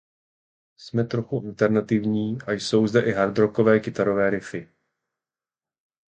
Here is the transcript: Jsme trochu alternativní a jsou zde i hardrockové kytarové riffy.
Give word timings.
Jsme 0.77 1.03
trochu 1.03 1.45
alternativní 1.47 2.37
a 2.47 2.51
jsou 2.51 2.87
zde 2.87 3.01
i 3.01 3.11
hardrockové 3.11 3.79
kytarové 3.79 4.29
riffy. 4.29 4.69